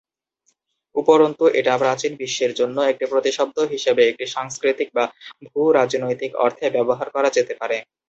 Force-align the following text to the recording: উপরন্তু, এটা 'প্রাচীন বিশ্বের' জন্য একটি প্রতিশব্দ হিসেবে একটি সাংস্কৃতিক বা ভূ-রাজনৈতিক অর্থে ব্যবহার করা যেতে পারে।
উপরন্তু, 0.95 1.43
এটা 1.59 1.73
'প্রাচীন 1.77 2.11
বিশ্বের' 2.21 2.57
জন্য 2.59 2.77
একটি 2.91 3.05
প্রতিশব্দ 3.11 3.57
হিসেবে 3.73 4.01
একটি 4.07 4.25
সাংস্কৃতিক 4.35 4.89
বা 4.93 5.03
ভূ-রাজনৈতিক 5.47 6.31
অর্থে 6.45 6.65
ব্যবহার 6.75 7.07
করা 7.15 7.29
যেতে 7.37 7.53
পারে। 7.61 7.77